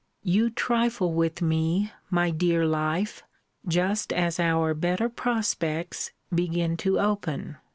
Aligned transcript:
You 0.23 0.49
trifle 0.49 1.13
with 1.13 1.43
me, 1.43 1.91
my 2.09 2.31
dear 2.31 2.65
life, 2.65 3.21
just 3.67 4.11
as 4.11 4.39
our 4.39 4.73
better 4.73 5.09
prospects 5.09 6.09
begin 6.33 6.75
to 6.77 6.99
open. 6.99 7.57